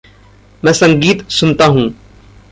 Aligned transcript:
मैं 0.65 0.73
संगीत 0.73 1.29
सुनता 1.29 1.65
हूँ। 1.65 1.93